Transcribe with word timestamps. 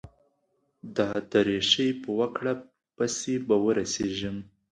د 0.95 0.97
درېشۍ 1.31 1.89
په 2.01 2.09
وکړه 2.19 2.53
پسې 2.95 3.35
به 3.47 3.55
ورسېږم. 3.63 4.37